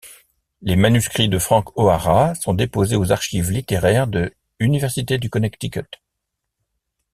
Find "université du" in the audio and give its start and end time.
4.59-5.29